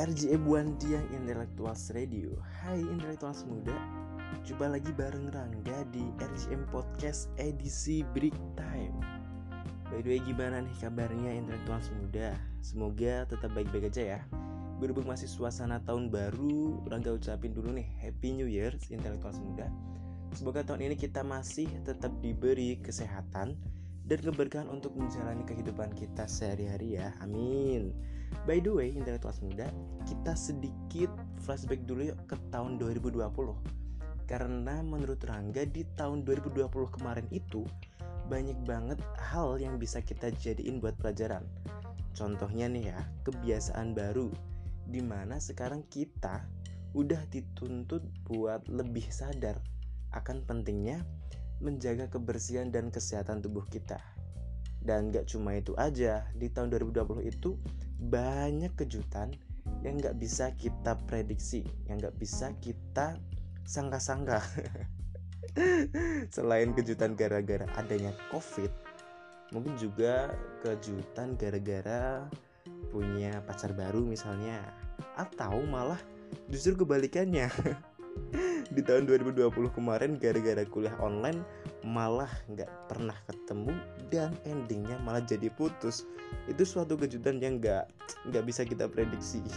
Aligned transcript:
RJE 0.00 0.40
Buandiang 0.40 1.12
Intellectuals 1.12 1.92
Radio. 1.92 2.32
Hai 2.64 2.80
Intellectuals 2.80 3.44
muda 3.44 3.76
Jumpa 4.48 4.72
lagi 4.72 4.88
bareng 4.96 5.28
Rangga 5.28 5.84
di 5.92 6.00
RJM 6.16 6.72
Podcast 6.72 7.28
edisi 7.36 8.00
Break 8.16 8.32
Time. 8.56 8.96
By 9.92 10.00
the 10.00 10.16
way 10.16 10.20
gimana 10.24 10.64
nih 10.64 10.72
kabarnya 10.80 11.36
Intellectuals 11.44 11.92
muda? 11.92 12.32
Semoga 12.64 13.28
tetap 13.28 13.52
baik-baik 13.52 13.92
aja 13.92 14.16
ya. 14.16 14.20
Berhubung 14.80 15.04
masih 15.04 15.28
suasana 15.28 15.84
tahun 15.84 16.08
baru 16.08 16.80
Rangga 16.88 17.12
ucapin 17.12 17.52
dulu 17.52 17.68
nih 17.68 17.84
Happy 18.00 18.32
New 18.32 18.48
Year 18.48 18.72
Intellectuals 18.88 19.36
muda. 19.36 19.68
Semoga 20.32 20.64
tahun 20.64 20.88
ini 20.88 20.96
kita 20.96 21.20
masih 21.20 21.68
tetap 21.84 22.16
diberi 22.24 22.80
kesehatan 22.80 23.52
dan 24.06 24.18
keberkahan 24.22 24.68
untuk 24.70 24.96
menjalani 24.96 25.44
kehidupan 25.44 25.92
kita 25.96 26.24
sehari-hari 26.24 27.00
ya. 27.00 27.12
Amin. 27.20 27.92
By 28.46 28.62
the 28.62 28.70
way, 28.70 28.94
intelektual 28.94 29.34
muda, 29.42 29.68
kita 30.06 30.32
sedikit 30.38 31.10
flashback 31.42 31.82
dulu 31.84 32.14
yuk 32.14 32.18
ke 32.30 32.38
tahun 32.54 32.78
2020. 32.78 33.20
Karena 34.30 34.78
menurut 34.86 35.18
Rangga 35.26 35.66
di 35.66 35.82
tahun 35.98 36.22
2020 36.22 36.70
kemarin 36.70 37.26
itu 37.34 37.66
banyak 38.30 38.56
banget 38.62 39.02
hal 39.18 39.58
yang 39.58 39.74
bisa 39.76 39.98
kita 39.98 40.30
jadiin 40.30 40.78
buat 40.78 40.94
pelajaran. 41.02 41.42
Contohnya 42.14 42.70
nih 42.70 42.94
ya, 42.94 43.00
kebiasaan 43.26 43.90
baru 43.92 44.30
di 44.86 45.02
mana 45.02 45.38
sekarang 45.42 45.86
kita 45.90 46.46
udah 46.94 47.22
dituntut 47.30 48.02
buat 48.26 48.66
lebih 48.66 49.06
sadar 49.10 49.62
akan 50.10 50.42
pentingnya 50.42 51.06
menjaga 51.60 52.08
kebersihan 52.08 52.72
dan 52.72 52.88
kesehatan 52.88 53.44
tubuh 53.44 53.64
kita. 53.68 54.00
Dan 54.80 55.12
gak 55.12 55.28
cuma 55.28 55.60
itu 55.60 55.76
aja, 55.76 56.24
di 56.32 56.48
tahun 56.48 56.72
2020 56.72 57.20
itu 57.28 57.60
banyak 58.00 58.72
kejutan 58.80 59.36
yang 59.84 60.00
gak 60.00 60.16
bisa 60.16 60.56
kita 60.56 60.96
prediksi, 61.04 61.64
yang 61.84 62.00
gak 62.00 62.16
bisa 62.16 62.52
kita 62.64 63.20
sangka-sangka. 63.68 64.40
Selain 66.34 66.72
kejutan 66.72 67.12
gara-gara 67.12 67.68
adanya 67.76 68.16
COVID, 68.32 68.72
mungkin 69.52 69.76
juga 69.76 70.32
kejutan 70.64 71.36
gara-gara 71.36 72.24
punya 72.88 73.44
pacar 73.44 73.76
baru 73.76 74.00
misalnya, 74.00 74.64
atau 75.20 75.60
malah 75.68 76.00
justru 76.48 76.72
kebalikannya. 76.72 77.52
di 78.70 78.82
tahun 78.86 79.10
2020 79.10 79.50
kemarin 79.74 80.14
gara-gara 80.14 80.62
kuliah 80.70 80.94
online 81.02 81.42
malah 81.82 82.30
nggak 82.46 82.70
pernah 82.86 83.18
ketemu 83.26 83.74
dan 84.14 84.30
endingnya 84.46 84.94
malah 85.02 85.22
jadi 85.22 85.50
putus. 85.50 86.06
Itu 86.46 86.62
suatu 86.62 86.94
kejutan 86.94 87.42
yang 87.42 87.58
nggak 87.58 87.90
nggak 88.30 88.44
bisa 88.46 88.62
kita 88.62 88.86
prediksi. 88.86 89.42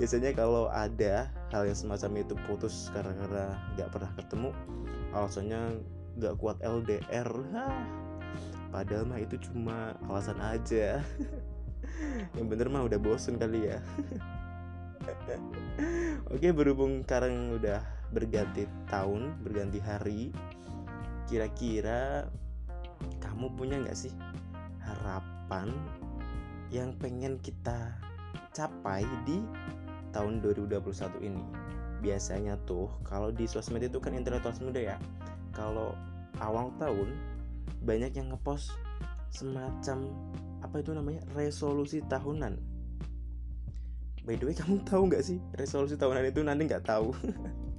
Biasanya 0.00 0.32
kalau 0.32 0.72
ada 0.72 1.28
hal 1.52 1.68
yang 1.68 1.76
semacam 1.76 2.24
itu 2.24 2.34
putus 2.48 2.88
karena 2.96 3.52
nggak 3.76 3.88
pernah 3.92 4.12
ketemu 4.16 4.50
alasannya 5.12 5.60
nggak 6.16 6.34
kuat 6.40 6.56
LDR 6.64 7.28
padahal 8.72 9.04
mah 9.04 9.20
itu 9.20 9.36
cuma 9.44 9.92
alasan 10.08 10.40
aja. 10.40 11.04
Yang 12.38 12.46
bener 12.46 12.66
mah 12.70 12.86
udah 12.86 12.98
bosen 12.98 13.36
kali 13.36 13.68
ya 13.68 13.78
Oke 16.34 16.50
berhubung 16.50 17.02
sekarang 17.06 17.56
udah 17.56 17.80
berganti 18.12 18.68
tahun, 18.90 19.38
berganti 19.40 19.78
hari 19.80 20.30
Kira-kira 21.30 22.28
kamu 23.18 23.56
punya 23.56 23.80
nggak 23.80 23.96
sih 23.96 24.12
harapan 24.82 25.72
yang 26.68 26.92
pengen 26.98 27.40
kita 27.40 27.94
capai 28.52 29.06
di 29.24 29.40
tahun 30.12 30.44
2021 30.44 30.82
ini? 31.24 31.44
Biasanya 32.02 32.58
tuh 32.68 32.90
kalau 33.06 33.30
di 33.30 33.46
sosmed 33.48 33.86
itu 33.86 33.96
kan 34.02 34.12
intelektual 34.12 34.52
muda 34.60 34.94
ya. 34.94 34.96
Kalau 35.54 35.96
awal 36.42 36.68
tahun 36.76 37.16
banyak 37.80 38.12
yang 38.18 38.34
ngepost 38.34 38.74
semacam 39.32 40.10
apa 40.60 40.84
itu 40.84 40.92
namanya 40.92 41.22
resolusi 41.32 42.04
tahunan 42.06 42.71
by 44.22 44.38
the 44.38 44.44
way 44.48 44.56
kamu 44.56 44.82
tahu 44.90 45.10
nggak 45.10 45.22
sih 45.22 45.38
resolusi 45.58 45.98
tahunan 45.98 46.24
itu? 46.26 46.40
Nanti 46.42 46.66
nggak 46.66 46.86
tahu. 46.86 47.14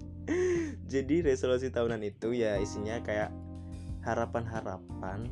Jadi 0.94 1.26
resolusi 1.26 1.74
tahunan 1.74 2.04
itu 2.06 2.36
ya 2.36 2.60
isinya 2.62 3.02
kayak 3.02 3.34
harapan-harapan 4.04 5.32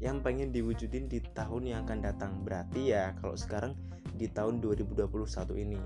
yang 0.00 0.24
pengen 0.24 0.52
diwujudin 0.52 1.08
di 1.08 1.20
tahun 1.34 1.68
yang 1.68 1.78
akan 1.84 1.98
datang. 2.04 2.32
Berarti 2.44 2.92
ya 2.94 3.16
kalau 3.20 3.36
sekarang 3.36 3.76
di 4.16 4.28
tahun 4.28 4.60
2021 4.60 5.08
ini 5.56 5.80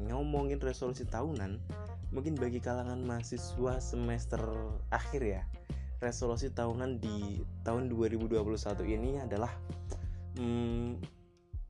ngomongin 0.00 0.58
resolusi 0.58 1.06
tahunan 1.06 1.60
mungkin 2.10 2.34
bagi 2.34 2.58
kalangan 2.58 2.98
mahasiswa 3.02 3.78
semester 3.78 4.42
akhir 4.90 5.22
ya 5.22 5.42
resolusi 6.02 6.50
tahunan 6.50 6.98
di 6.98 7.42
tahun 7.62 7.90
2021 7.90 8.42
ini 8.86 9.10
adalah 9.22 9.50
hmm, 10.38 10.98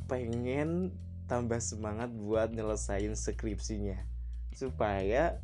pengen 0.08 0.92
tambah 1.24 1.60
semangat 1.60 2.12
buat 2.12 2.52
nyelesain 2.52 3.12
skripsinya. 3.16 3.98
Supaya 4.52 5.40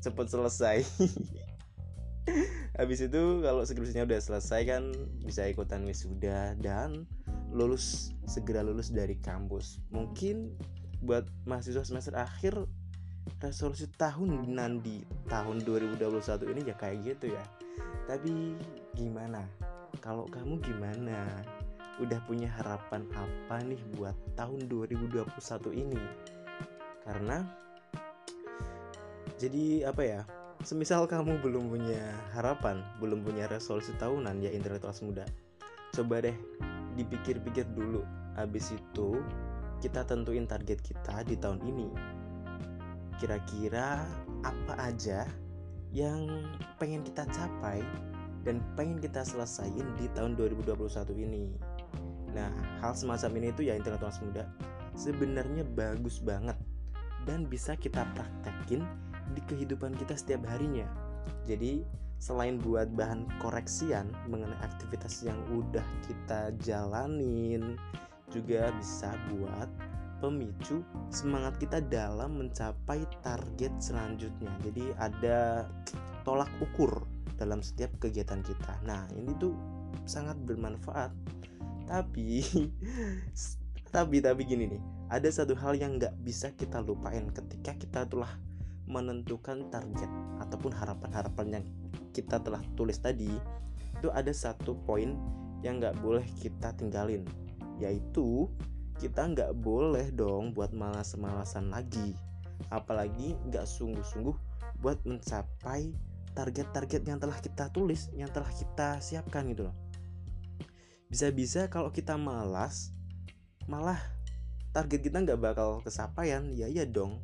cepet 0.00 0.26
selesai. 0.30 0.78
Habis 2.78 3.08
itu 3.08 3.22
kalau 3.42 3.64
skripsinya 3.64 4.04
udah 4.06 4.20
selesai 4.20 4.60
kan 4.68 4.82
bisa 5.24 5.48
ikutan 5.48 5.82
wisuda 5.88 6.54
dan 6.60 7.08
lulus 7.50 8.12
segera 8.28 8.60
lulus 8.60 8.92
dari 8.92 9.16
kampus. 9.18 9.80
Mungkin 9.90 10.54
buat 11.02 11.26
mahasiswa 11.48 11.82
semester 11.82 12.14
akhir 12.14 12.54
resolusi 13.38 13.86
tahunan 14.00 14.80
di 14.80 15.04
tahun 15.28 15.62
2021 15.64 16.52
ini 16.52 16.60
ya 16.68 16.74
kayak 16.76 16.98
gitu 17.04 17.32
ya. 17.32 17.44
Tapi 18.06 18.56
gimana? 18.96 19.44
Kalau 20.04 20.28
kamu 20.28 20.60
gimana 20.62 21.42
udah 21.98 22.20
punya 22.26 22.46
harapan 22.58 23.02
apa 23.14 23.62
nih 23.62 23.80
buat 23.98 24.14
tahun 24.38 24.70
2021 24.70 25.26
ini? 25.74 26.02
Karena 27.02 27.42
jadi 29.38 29.90
apa 29.90 30.02
ya 30.02 30.20
semisal 30.66 31.06
kamu 31.06 31.38
belum 31.38 31.70
punya 31.70 32.02
harapan 32.34 32.82
belum 32.98 33.22
punya 33.22 33.46
resolusi 33.46 33.94
tahunan 33.94 34.42
ya 34.42 34.50
intelektual 34.50 34.90
muda 35.06 35.22
coba 35.94 36.22
deh 36.22 36.36
dipikir-pikir 36.98 37.66
dulu. 37.78 38.02
Habis 38.34 38.74
itu 38.74 39.22
kita 39.78 40.02
tentuin 40.02 40.46
target 40.46 40.82
kita 40.82 41.22
di 41.22 41.38
tahun 41.38 41.62
ini. 41.62 41.88
Kira-kira 43.18 44.06
apa 44.46 44.74
aja 44.78 45.26
yang 45.90 46.46
pengen 46.78 47.02
kita 47.02 47.26
capai 47.30 47.82
dan 48.46 48.62
pengen 48.78 49.02
kita 49.02 49.26
selesaiin 49.26 49.86
di 49.98 50.06
tahun 50.14 50.38
2021 50.38 50.78
ini 51.18 51.50
Nah, 52.38 52.54
hal 52.78 52.94
semacam 52.94 53.30
ini 53.42 53.46
itu 53.50 53.66
ya 53.66 53.74
intelektual 53.74 54.14
muda 54.22 54.46
sebenarnya 54.94 55.66
bagus 55.74 56.22
banget 56.22 56.54
dan 57.26 57.46
bisa 57.46 57.74
kita 57.74 58.06
praktekin 58.14 58.86
di 59.34 59.40
kehidupan 59.46 59.94
kita 59.98 60.14
setiap 60.14 60.46
harinya. 60.50 60.86
Jadi, 61.44 61.84
selain 62.18 62.58
buat 62.58 62.90
bahan 62.98 63.28
koreksian 63.38 64.10
mengenai 64.26 64.58
aktivitas 64.64 65.22
yang 65.22 65.38
udah 65.52 65.84
kita 66.08 66.50
jalanin, 66.64 67.78
juga 68.32 68.72
bisa 68.80 69.12
buat 69.34 69.68
pemicu 70.18 70.82
semangat 71.14 71.62
kita 71.62 71.78
dalam 71.86 72.42
mencapai 72.42 73.06
target 73.22 73.72
selanjutnya. 73.78 74.50
Jadi 74.66 74.84
ada 74.98 75.68
tolak 76.26 76.50
ukur 76.58 77.06
dalam 77.38 77.62
setiap 77.62 77.92
kegiatan 78.02 78.42
kita. 78.42 78.82
Nah, 78.82 79.06
ini 79.14 79.30
tuh 79.38 79.54
sangat 80.04 80.36
bermanfaat 80.42 81.14
tapi 81.88 82.44
tapi 83.94 84.20
tapi 84.20 84.42
gini 84.44 84.68
nih 84.76 84.82
ada 85.08 85.28
satu 85.32 85.56
hal 85.56 85.74
yang 85.80 85.96
nggak 85.96 86.12
bisa 86.20 86.52
kita 86.52 86.84
lupain 86.84 87.32
ketika 87.32 87.72
kita 87.80 88.00
telah 88.04 88.36
menentukan 88.88 89.72
target 89.72 90.08
ataupun 90.40 90.72
harapan-harapan 90.72 91.60
yang 91.60 91.64
kita 92.12 92.40
telah 92.40 92.60
tulis 92.76 93.00
tadi 93.00 93.28
itu 93.98 94.08
ada 94.12 94.30
satu 94.30 94.76
poin 94.84 95.16
yang 95.64 95.80
nggak 95.80 95.96
boleh 96.04 96.24
kita 96.38 96.76
tinggalin 96.76 97.24
yaitu 97.80 98.46
kita 98.98 99.30
nggak 99.30 99.54
boleh 99.62 100.10
dong 100.10 100.50
buat 100.50 100.74
malas-malasan 100.74 101.70
lagi. 101.70 102.18
Apalagi 102.74 103.38
nggak 103.46 103.62
sungguh-sungguh 103.62 104.34
buat 104.82 104.98
mencapai 105.06 105.94
target-target 106.34 107.02
yang 107.06 107.18
telah 107.22 107.38
kita 107.38 107.70
tulis 107.70 108.10
yang 108.14 108.30
telah 108.30 108.50
kita 108.50 109.02
siapkan 109.02 109.46
gitu 109.50 109.66
loh 109.66 109.74
bisa-bisa 111.08 111.72
kalau 111.72 111.88
kita 111.88 112.20
malas 112.20 112.92
malah 113.68 114.00
target 114.72 115.00
kita 115.04 115.24
nggak 115.24 115.40
bakal 115.40 115.80
kesampaian 115.84 116.52
ya 116.56 116.68
iya 116.68 116.84
dong. 116.88 117.20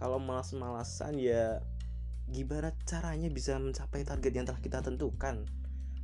Kalau 0.00 0.20
malas-malasan 0.20 1.18
ya 1.18 1.60
gimana 2.28 2.76
caranya 2.84 3.32
bisa 3.32 3.56
mencapai 3.56 4.04
target 4.04 4.32
yang 4.32 4.46
telah 4.48 4.60
kita 4.60 4.78
tentukan? 4.84 5.48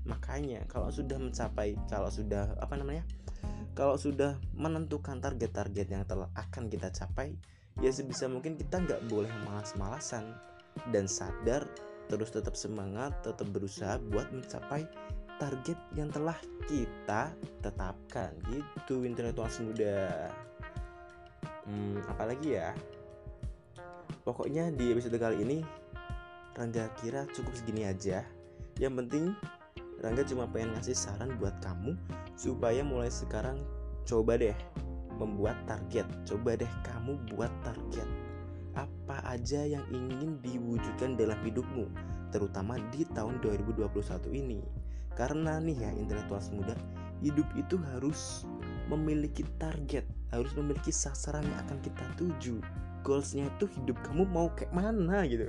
Makanya 0.04 0.68
kalau 0.68 0.92
sudah 0.92 1.16
mencapai 1.20 1.76
kalau 1.88 2.08
sudah 2.12 2.56
apa 2.60 2.76
namanya 2.76 3.04
kalau 3.74 3.98
sudah 3.98 4.38
menentukan 4.54 5.18
target-target 5.18 5.86
yang 5.90 6.04
telah 6.06 6.30
akan 6.38 6.70
kita 6.70 6.88
capai 6.94 7.34
ya 7.82 7.90
sebisa 7.90 8.30
mungkin 8.30 8.54
kita 8.54 8.78
nggak 8.78 9.10
boleh 9.10 9.30
malas-malasan 9.48 10.30
dan 10.94 11.10
sadar 11.10 11.66
terus 12.06 12.30
tetap 12.30 12.54
semangat 12.54 13.16
tetap 13.26 13.50
berusaha 13.50 13.98
buat 14.12 14.30
mencapai 14.30 14.86
target 15.38 15.78
yang 15.98 16.08
telah 16.10 16.36
kita 16.70 17.30
tetapkan 17.60 18.30
gitu 18.48 19.02
intelektual 19.04 19.50
muda. 19.62 20.30
Hmm, 21.64 22.00
apalagi 22.08 22.60
ya 22.60 22.76
pokoknya 24.24 24.68
di 24.72 24.92
episode 24.92 25.16
kali 25.16 25.40
ini 25.40 25.58
Rangga 26.54 26.86
kira 27.02 27.26
cukup 27.34 27.50
segini 27.56 27.82
aja. 27.88 28.22
Yang 28.78 28.94
penting 29.02 29.24
Rangga 29.98 30.22
cuma 30.22 30.46
pengen 30.46 30.76
ngasih 30.78 30.94
saran 30.94 31.34
buat 31.40 31.56
kamu 31.64 31.98
supaya 32.38 32.84
mulai 32.86 33.10
sekarang 33.10 33.58
coba 34.06 34.38
deh 34.38 34.54
membuat 35.18 35.58
target. 35.66 36.06
Coba 36.22 36.54
deh 36.54 36.70
kamu 36.86 37.18
buat 37.34 37.50
target. 37.66 38.06
Apa 38.78 39.22
aja 39.26 39.66
yang 39.66 39.82
ingin 39.90 40.38
diwujudkan 40.42 41.18
dalam 41.18 41.38
hidupmu 41.42 41.90
terutama 42.34 42.74
di 42.90 43.06
tahun 43.14 43.38
2021 43.38 43.94
ini 44.34 44.83
karena 45.14 45.62
nih 45.62 45.78
ya 45.78 45.90
intelektual 45.94 46.42
muda 46.52 46.74
hidup 47.22 47.46
itu 47.56 47.78
harus 47.94 48.44
memiliki 48.90 49.46
target 49.56 50.04
harus 50.34 50.50
memiliki 50.58 50.90
sasaran 50.90 51.46
yang 51.46 51.58
akan 51.66 51.78
kita 51.78 52.04
tuju. 52.18 52.58
Goalsnya 53.06 53.46
itu 53.46 53.70
hidup 53.78 54.00
kamu 54.02 54.26
mau 54.26 54.50
kayak 54.58 54.74
mana 54.74 55.22
gitu. 55.28 55.46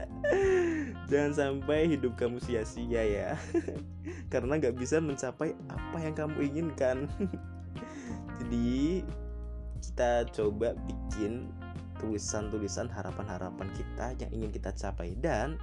Jangan 1.10 1.32
sampai 1.36 1.90
hidup 1.90 2.16
kamu 2.16 2.40
sia-sia 2.40 3.02
ya. 3.04 3.30
Karena 4.32 4.56
nggak 4.56 4.78
bisa 4.80 5.02
mencapai 5.02 5.52
apa 5.68 5.96
yang 6.00 6.14
kamu 6.16 6.38
inginkan. 6.48 7.10
Jadi 8.40 9.04
kita 9.82 10.30
coba 10.32 10.72
bikin 10.88 11.50
tulisan-tulisan 12.00 12.88
harapan-harapan 12.88 13.68
kita 13.76 14.16
yang 14.22 14.30
ingin 14.32 14.50
kita 14.54 14.70
capai. 14.72 15.12
Dan 15.18 15.58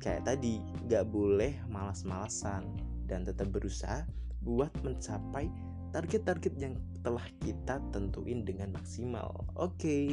kayak 0.00 0.28
tadi 0.28 0.60
nggak 0.86 1.08
boleh 1.08 1.56
malas-malasan 1.70 2.66
dan 3.06 3.22
tetap 3.22 3.48
berusaha 3.50 4.04
buat 4.42 4.70
mencapai 4.86 5.50
target-target 5.90 6.54
yang 6.60 6.74
telah 7.00 7.24
kita 7.40 7.78
tentuin 7.94 8.42
dengan 8.42 8.74
maksimal. 8.74 9.46
Oke, 9.56 9.80
okay. 9.80 10.06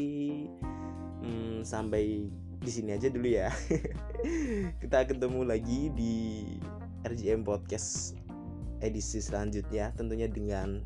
hmm, 1.26 1.66
sampai 1.66 2.30
di 2.64 2.72
sini 2.72 2.96
aja 2.96 3.12
dulu 3.12 3.28
ya. 3.28 3.50
kita 4.82 5.04
ketemu 5.10 5.42
lagi 5.44 5.92
di 5.92 6.16
RGM 7.04 7.44
Podcast 7.44 8.16
edisi 8.80 9.20
selanjutnya, 9.20 9.92
tentunya 9.96 10.32
dengan 10.32 10.80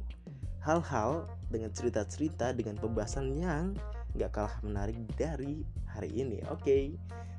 hal-hal, 0.65 1.29
dengan 1.53 1.69
cerita-cerita, 1.71 2.53
dengan 2.57 2.77
pembahasan 2.81 3.33
yang 3.37 3.77
nggak 4.17 4.31
kalah 4.33 4.57
menarik 4.65 4.97
dari 5.13 5.61
hari 5.85 6.09
ini. 6.13 6.41
Oke, 6.49 6.61
okay. 6.63 6.83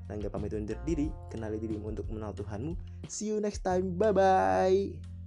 Rangga 0.09 0.33
pamit 0.33 0.57
undur 0.57 0.81
diri, 0.89 1.13
kenali 1.29 1.61
dirimu 1.61 1.93
untuk 1.93 2.09
mengenal 2.09 2.33
Tuhanmu. 2.33 2.73
See 3.07 3.29
you 3.29 3.39
next 3.39 3.61
time, 3.61 3.95
bye 4.01 4.11
bye. 4.11 5.18